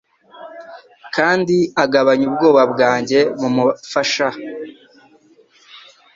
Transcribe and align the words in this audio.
kandi 1.15 1.57
agabanya 1.83 2.25
ubwoba 2.29 2.61
bwanjye 2.71 3.19
mumufasha 3.39 4.27